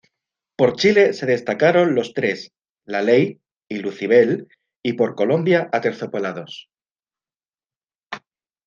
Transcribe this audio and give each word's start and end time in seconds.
Por 0.55 0.77
Chile 0.77 1.13
se 1.13 1.27
destacaron 1.27 1.93
Los 1.93 2.15
Tres, 2.15 2.51
La 2.87 3.03
Ley 3.03 3.39
y 3.69 3.75
Lucybell; 3.77 4.47
y 4.81 4.93
por 4.93 5.13
Colombia 5.13 5.69
Aterciopelados. 5.71 6.71